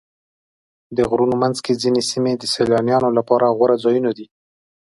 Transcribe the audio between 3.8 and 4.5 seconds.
ځایونه دي.